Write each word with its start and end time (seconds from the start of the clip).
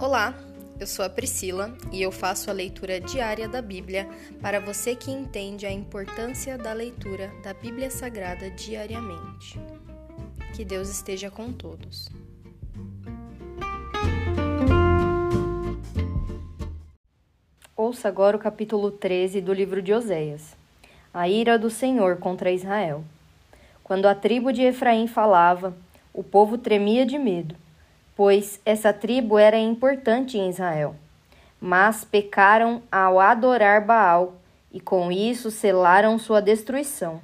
Olá, 0.00 0.34
eu 0.80 0.86
sou 0.86 1.04
a 1.04 1.10
Priscila 1.10 1.76
e 1.92 2.00
eu 2.00 2.10
faço 2.10 2.48
a 2.48 2.54
leitura 2.54 2.98
diária 2.98 3.46
da 3.46 3.60
Bíblia 3.60 4.08
para 4.40 4.58
você 4.58 4.96
que 4.96 5.10
entende 5.10 5.66
a 5.66 5.70
importância 5.70 6.56
da 6.56 6.72
leitura 6.72 7.30
da 7.44 7.52
Bíblia 7.52 7.90
Sagrada 7.90 8.50
diariamente. 8.50 9.60
Que 10.56 10.64
Deus 10.64 10.88
esteja 10.88 11.30
com 11.30 11.52
todos. 11.52 12.08
Ouça 17.76 18.08
agora 18.08 18.38
o 18.38 18.40
capítulo 18.40 18.90
13 18.90 19.42
do 19.42 19.52
livro 19.52 19.82
de 19.82 19.92
Oséias. 19.92 20.56
A 21.12 21.28
ira 21.28 21.58
do 21.58 21.68
Senhor 21.68 22.16
contra 22.16 22.50
Israel. 22.50 23.04
Quando 23.84 24.06
a 24.06 24.14
tribo 24.14 24.50
de 24.50 24.62
Efraim 24.62 25.06
falava, 25.06 25.76
o 26.14 26.24
povo 26.24 26.56
tremia 26.56 27.04
de 27.04 27.18
medo 27.18 27.54
pois 28.20 28.60
essa 28.66 28.92
tribo 28.92 29.38
era 29.38 29.58
importante 29.58 30.36
em 30.36 30.50
Israel. 30.50 30.94
Mas 31.58 32.04
pecaram 32.04 32.82
ao 32.92 33.18
adorar 33.18 33.82
Baal 33.82 34.34
e 34.70 34.78
com 34.78 35.10
isso 35.10 35.50
selaram 35.50 36.18
sua 36.18 36.42
destruição. 36.42 37.22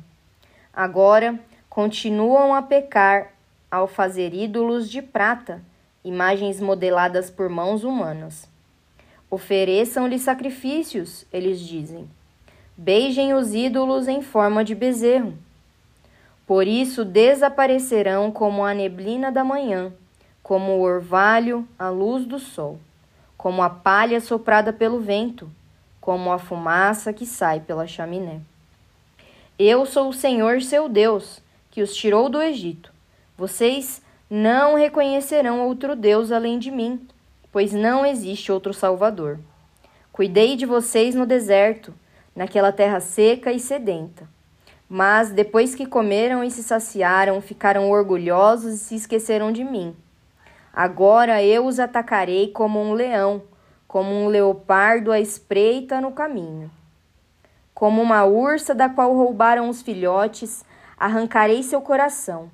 Agora 0.73 1.39
continuam 1.69 2.55
a 2.55 2.63
pecar 2.63 3.35
ao 3.71 3.87
fazer 3.87 4.33
ídolos 4.33 4.89
de 4.89 5.03
prata, 5.03 5.61
imagens 6.03 6.63
modeladas 6.63 7.29
por 7.29 7.51
mãos 7.51 7.85
humanas. 7.85 8.49
Ofereçam-lhe 9.31 10.19
sacrifícios, 10.19 11.27
eles 11.31 11.61
dizem. 11.61 12.09
Beijem 12.75 13.35
os 13.35 13.53
ídolos 13.53 14.09
em 14.09 14.23
forma 14.23 14.65
de 14.65 14.75
bezerro. 14.75 15.35
Por 16.47 16.67
isso 16.67 17.05
desaparecerão 17.05 18.33
como 18.33 18.65
a 18.65 18.73
neblina 18.73 19.31
da 19.31 19.45
manhã 19.45 19.93
como 20.47 20.75
o 20.75 20.83
orvalho 20.83 21.67
à 21.77 21.89
luz 21.89 22.25
do 22.25 22.39
sol, 22.39 22.79
como 23.37 23.65
a 23.65 23.69
palha 23.69 24.21
soprada 24.21 24.73
pelo 24.73 25.01
vento, 25.01 25.51
como 26.01 26.31
a 26.31 26.39
fumaça 26.39 27.13
que 27.13 27.27
sai 27.27 27.59
pela 27.59 27.85
chaminé. 27.85 28.41
Eu 29.59 29.85
sou 29.85 30.09
o 30.09 30.13
Senhor 30.13 30.63
seu 30.63 30.89
Deus, 30.89 31.43
que 31.69 31.83
os 31.83 31.97
tirou 31.97 32.29
do 32.29 32.41
Egito. 32.41 32.93
Vocês 33.37 34.01
não 34.31 34.77
reconhecerão 34.77 35.67
outro 35.67 35.97
Deus 35.97 36.31
além 36.31 36.61
de 36.61 36.71
mim, 36.71 37.09
pois 37.51 37.73
não 37.73 38.07
existe 38.07 38.53
outro 38.53 38.73
Salvador. 38.73 39.41
Cuidei 40.13 40.55
de 40.55 40.65
vocês 40.65 41.13
no 41.17 41.27
deserto, 41.27 41.93
naquela 42.37 42.71
terra 42.71 43.01
seca 43.01 43.51
e 43.51 43.59
sedenta. 43.59 44.29
Mas 44.89 45.33
depois 45.33 45.75
que 45.75 45.87
comeram 45.87 46.45
e 46.45 46.53
se 46.53 46.63
saciaram, 46.63 47.41
ficaram 47.41 47.91
orgulhosos 47.91 48.75
e 48.75 48.79
se 48.79 48.95
esqueceram 48.95 49.51
de 49.51 49.65
mim. 49.65 49.93
Agora 50.77 51.43
eu 51.43 51.65
os 51.65 51.81
atacarei 51.81 52.49
como 52.49 52.79
um 52.79 52.93
leão, 52.93 53.41
como 53.89 54.11
um 54.11 54.29
leopardo 54.29 55.11
à 55.11 55.19
espreita 55.19 56.03
no 56.03 56.13
caminho. 56.13 56.71
Como 57.73 58.03
uma 58.03 58.27
ursa 58.27 58.75
da 58.75 58.87
qual 58.87 59.17
roubaram 59.17 59.71
os 59.71 59.81
filhotes, 59.81 60.67
arrancarei 60.99 61.63
seu 61.63 61.81
coração. 61.81 62.51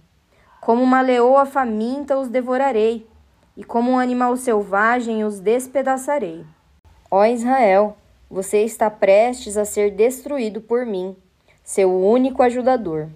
Como 0.61 0.81
uma 0.85 1.01
leoa 1.01 1.45
faminta 1.45 2.17
os 2.17 2.29
devorarei, 2.29 3.05
e 3.57 3.65
como 3.65 3.91
um 3.91 3.99
animal 3.99 4.37
selvagem 4.37 5.25
os 5.25 5.41
despedaçarei. 5.41 6.47
Ó 7.11 7.25
Israel, 7.25 7.97
você 8.31 8.63
está 8.63 8.89
prestes 8.89 9.57
a 9.57 9.65
ser 9.65 9.91
destruído 9.91 10.61
por 10.61 10.87
mim, 10.87 11.17
seu 11.65 11.93
único 11.93 12.41
ajudador. 12.41 13.09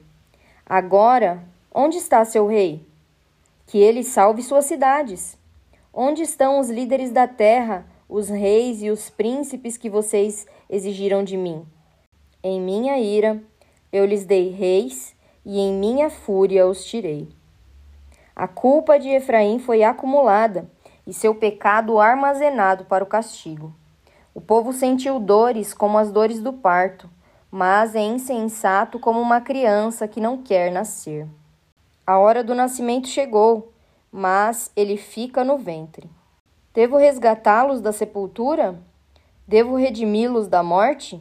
Agora, 0.68 1.44
onde 1.72 1.96
está 1.96 2.24
seu 2.24 2.48
rei? 2.48 2.84
Que 3.66 3.78
ele 3.78 4.02
salve 4.02 4.42
suas 4.42 4.64
cidades. 4.64 5.36
Onde 5.92 6.22
estão 6.22 6.60
os 6.60 6.70
líderes 6.70 7.10
da 7.10 7.26
terra, 7.26 7.86
os 8.08 8.28
reis 8.28 8.82
e 8.82 8.90
os 8.90 9.10
príncipes 9.10 9.76
que 9.76 9.90
vocês 9.90 10.46
exigiram 10.70 11.24
de 11.24 11.36
mim? 11.36 11.66
Em 12.42 12.60
minha 12.60 12.98
ira 12.98 13.42
eu 13.92 14.04
lhes 14.04 14.24
dei 14.24 14.50
reis 14.50 15.16
e 15.44 15.58
em 15.58 15.72
minha 15.72 16.10
fúria 16.10 16.66
os 16.66 16.84
tirei. 16.84 17.28
A 18.34 18.46
culpa 18.46 18.98
de 18.98 19.08
Efraim 19.08 19.58
foi 19.58 19.82
acumulada 19.82 20.70
e 21.06 21.12
seu 21.12 21.34
pecado 21.34 21.98
armazenado 21.98 22.84
para 22.84 23.02
o 23.02 23.06
castigo. 23.06 23.74
O 24.34 24.40
povo 24.40 24.72
sentiu 24.72 25.18
dores 25.18 25.72
como 25.72 25.96
as 25.96 26.12
dores 26.12 26.40
do 26.40 26.52
parto, 26.52 27.08
mas 27.50 27.94
é 27.94 28.02
insensato 28.02 28.98
como 28.98 29.18
uma 29.18 29.40
criança 29.40 30.06
que 30.06 30.20
não 30.20 30.42
quer 30.42 30.70
nascer. 30.70 31.26
A 32.06 32.20
hora 32.20 32.44
do 32.44 32.54
nascimento 32.54 33.08
chegou, 33.08 33.72
mas 34.12 34.70
ele 34.76 34.96
fica 34.96 35.42
no 35.42 35.58
ventre. 35.58 36.08
Devo 36.72 36.96
resgatá-los 36.96 37.80
da 37.80 37.90
sepultura? 37.90 38.80
Devo 39.44 39.74
redimi-los 39.74 40.46
da 40.46 40.62
morte? 40.62 41.20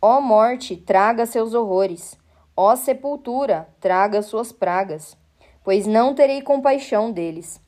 Ó 0.00 0.20
morte, 0.20 0.76
traga 0.76 1.26
seus 1.26 1.52
horrores. 1.52 2.16
Ó 2.56 2.76
sepultura, 2.76 3.68
traga 3.80 4.22
suas 4.22 4.52
pragas. 4.52 5.16
Pois 5.64 5.84
não 5.84 6.14
terei 6.14 6.40
compaixão 6.42 7.10
deles. 7.10 7.60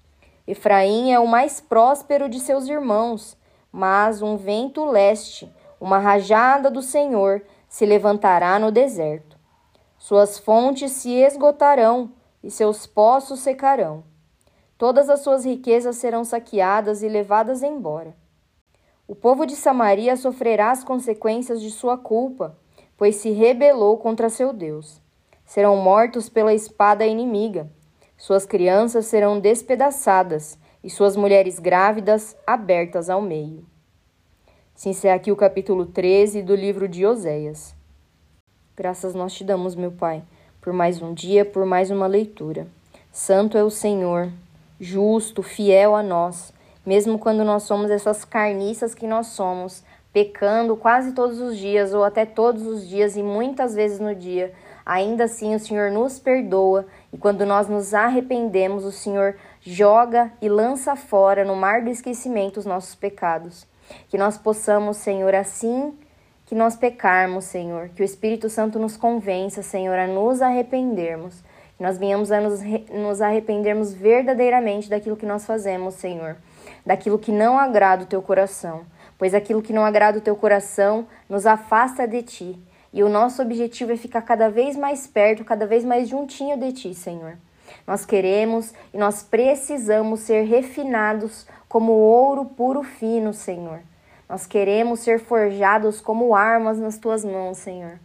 Efraim 0.46 1.10
é 1.10 1.18
o 1.18 1.26
mais 1.26 1.60
próspero 1.60 2.28
de 2.28 2.38
seus 2.38 2.68
irmãos, 2.68 3.36
mas 3.72 4.22
um 4.22 4.36
vento 4.36 4.84
leste, 4.84 5.52
uma 5.80 5.98
rajada 5.98 6.70
do 6.70 6.80
Senhor, 6.80 7.42
se 7.68 7.84
levantará 7.84 8.56
no 8.60 8.70
deserto. 8.70 9.36
Suas 9.98 10.38
fontes 10.38 10.92
se 10.92 11.10
esgotarão 11.10 12.12
e 12.42 12.50
seus 12.50 12.86
poços 12.86 13.40
secarão. 13.40 14.04
Todas 14.76 15.08
as 15.08 15.20
suas 15.20 15.44
riquezas 15.44 15.96
serão 15.96 16.24
saqueadas 16.24 17.02
e 17.02 17.08
levadas 17.08 17.62
embora. 17.62 18.16
O 19.06 19.14
povo 19.14 19.46
de 19.46 19.54
Samaria 19.54 20.16
sofrerá 20.16 20.70
as 20.70 20.82
consequências 20.82 21.60
de 21.60 21.70
sua 21.70 21.96
culpa, 21.96 22.58
pois 22.96 23.16
se 23.16 23.30
rebelou 23.30 23.98
contra 23.98 24.28
seu 24.28 24.52
Deus. 24.52 25.00
Serão 25.44 25.76
mortos 25.76 26.28
pela 26.28 26.54
espada 26.54 27.06
inimiga. 27.06 27.70
Suas 28.16 28.46
crianças 28.46 29.06
serão 29.06 29.38
despedaçadas 29.38 30.58
e 30.82 30.90
suas 30.90 31.16
mulheres 31.16 31.58
grávidas 31.58 32.36
abertas 32.46 33.08
ao 33.10 33.20
meio. 33.20 33.64
Se 34.74 34.88
encerra 34.88 35.16
aqui 35.16 35.30
o 35.30 35.36
capítulo 35.36 35.86
13 35.86 36.42
do 36.42 36.56
livro 36.56 36.88
de 36.88 37.06
Oséias. 37.06 37.74
Graças 38.74 39.14
nós 39.14 39.32
te 39.34 39.44
damos, 39.44 39.76
meu 39.76 39.92
Pai 39.92 40.24
por 40.62 40.72
mais 40.72 41.02
um 41.02 41.12
dia, 41.12 41.44
por 41.44 41.66
mais 41.66 41.90
uma 41.90 42.06
leitura. 42.06 42.68
Santo 43.10 43.58
é 43.58 43.64
o 43.64 43.68
Senhor, 43.68 44.30
justo, 44.80 45.42
fiel 45.42 45.94
a 45.94 46.04
nós, 46.04 46.54
mesmo 46.86 47.18
quando 47.18 47.44
nós 47.44 47.64
somos 47.64 47.90
essas 47.90 48.24
carniças 48.24 48.94
que 48.94 49.08
nós 49.08 49.26
somos, 49.26 49.82
pecando 50.12 50.76
quase 50.76 51.12
todos 51.12 51.40
os 51.40 51.58
dias 51.58 51.92
ou 51.92 52.04
até 52.04 52.24
todos 52.24 52.64
os 52.64 52.88
dias 52.88 53.16
e 53.16 53.24
muitas 53.24 53.74
vezes 53.74 53.98
no 53.98 54.14
dia. 54.14 54.52
Ainda 54.86 55.24
assim, 55.24 55.52
o 55.54 55.58
Senhor 55.58 55.90
nos 55.90 56.20
perdoa 56.20 56.86
e 57.12 57.18
quando 57.18 57.44
nós 57.44 57.68
nos 57.68 57.92
arrependemos, 57.92 58.84
o 58.84 58.92
Senhor 58.92 59.36
joga 59.60 60.32
e 60.40 60.48
lança 60.48 60.94
fora 60.94 61.44
no 61.44 61.56
mar 61.56 61.82
do 61.82 61.90
esquecimento 61.90 62.58
os 62.58 62.66
nossos 62.66 62.94
pecados. 62.94 63.66
Que 64.08 64.16
nós 64.16 64.38
possamos, 64.38 64.96
Senhor, 64.98 65.34
assim 65.34 65.92
que 66.52 66.56
nós 66.56 66.76
pecarmos, 66.76 67.46
Senhor, 67.46 67.88
que 67.96 68.02
o 68.02 68.04
Espírito 68.04 68.50
Santo 68.50 68.78
nos 68.78 68.94
convença, 68.94 69.62
Senhor, 69.62 69.98
a 69.98 70.06
nos 70.06 70.42
arrependermos, 70.42 71.40
que 71.78 71.82
nós 71.82 71.96
venhamos 71.96 72.30
a 72.30 72.42
nos, 72.42 72.60
nos 72.90 73.22
arrependermos 73.22 73.94
verdadeiramente 73.94 74.90
daquilo 74.90 75.16
que 75.16 75.24
nós 75.24 75.46
fazemos, 75.46 75.94
Senhor, 75.94 76.36
daquilo 76.84 77.18
que 77.18 77.32
não 77.32 77.58
agrada 77.58 78.02
o 78.02 78.06
teu 78.06 78.20
coração, 78.20 78.82
pois 79.16 79.32
aquilo 79.32 79.62
que 79.62 79.72
não 79.72 79.82
agrada 79.82 80.18
o 80.18 80.20
teu 80.20 80.36
coração 80.36 81.06
nos 81.26 81.46
afasta 81.46 82.06
de 82.06 82.22
ti. 82.22 82.58
E 82.92 83.02
o 83.02 83.08
nosso 83.08 83.40
objetivo 83.40 83.92
é 83.92 83.96
ficar 83.96 84.20
cada 84.20 84.50
vez 84.50 84.76
mais 84.76 85.06
perto, 85.06 85.46
cada 85.46 85.64
vez 85.64 85.82
mais 85.82 86.06
juntinho 86.06 86.58
de 86.58 86.70
ti, 86.70 86.94
Senhor. 86.94 87.38
Nós 87.86 88.04
queremos 88.04 88.74
e 88.92 88.98
nós 88.98 89.22
precisamos 89.22 90.20
ser 90.20 90.42
refinados 90.42 91.46
como 91.66 91.92
ouro 91.92 92.44
puro 92.44 92.82
fino, 92.82 93.32
Senhor. 93.32 93.80
Nós 94.32 94.46
queremos 94.46 95.00
ser 95.00 95.20
forjados 95.20 96.00
como 96.00 96.34
armas 96.34 96.78
nas 96.78 96.96
tuas 96.96 97.22
mãos, 97.22 97.58
Senhor. 97.58 98.00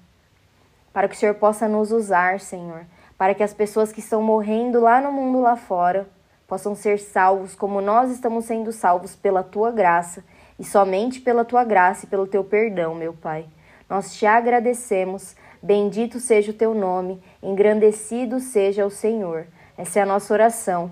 Para 0.92 1.08
que 1.08 1.16
o 1.16 1.18
Senhor 1.18 1.36
possa 1.36 1.70
nos 1.70 1.90
usar, 1.90 2.42
Senhor. 2.42 2.86
Para 3.18 3.34
que 3.34 3.42
as 3.42 3.54
pessoas 3.54 3.94
que 3.94 4.02
estão 4.02 4.22
morrendo 4.22 4.82
lá 4.82 5.00
no 5.00 5.10
mundo 5.10 5.40
lá 5.40 5.56
fora 5.56 6.06
possam 6.46 6.76
ser 6.76 7.00
salvos 7.00 7.56
como 7.56 7.80
nós 7.80 8.12
estamos 8.12 8.44
sendo 8.44 8.74
salvos 8.74 9.16
pela 9.16 9.42
tua 9.42 9.72
graça 9.72 10.22
e 10.60 10.66
somente 10.66 11.22
pela 11.22 11.46
tua 11.46 11.64
graça 11.64 12.06
e 12.06 12.10
pelo 12.10 12.28
teu 12.28 12.44
perdão, 12.44 12.94
meu 12.94 13.14
Pai. 13.14 13.46
Nós 13.90 14.14
te 14.14 14.26
agradecemos. 14.26 15.34
Bendito 15.64 16.20
seja 16.20 16.52
o 16.52 16.54
teu 16.54 16.74
nome, 16.74 17.24
engrandecido 17.42 18.42
seja 18.42 18.86
o 18.86 18.92
Senhor. 18.92 19.48
Essa 19.78 20.00
é 20.00 20.02
a 20.02 20.06
nossa 20.06 20.34
oração. 20.34 20.92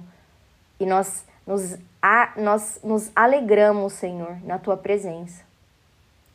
E 0.79 0.85
nós 0.85 1.25
nos 1.45 1.77
a, 2.01 2.33
nós 2.37 2.79
nos 2.83 3.11
alegramos, 3.15 3.93
Senhor, 3.93 4.37
na 4.43 4.59
tua 4.59 4.77
presença. 4.77 5.43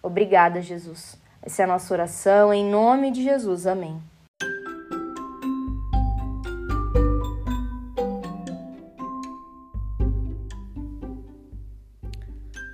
Obrigada, 0.02 0.60
Jesus. 0.60 1.16
Essa 1.42 1.62
é 1.62 1.64
a 1.64 1.68
nossa 1.68 1.92
oração, 1.94 2.52
em 2.52 2.68
nome 2.68 3.10
de 3.10 3.22
Jesus. 3.22 3.66
Amém. 3.66 4.00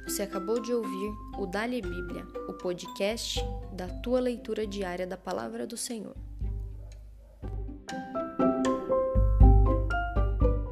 Você 0.06 0.22
acabou 0.22 0.58
de 0.58 0.72
ouvir 0.72 1.12
o 1.38 1.44
Dali 1.44 1.82
Bíblia, 1.82 2.26
o 2.48 2.54
podcast 2.54 3.44
da 3.70 3.86
tua 3.86 4.18
leitura 4.18 4.66
diária 4.66 5.06
da 5.06 5.16
Palavra 5.16 5.66
do 5.66 5.76
Senhor. 5.76 6.16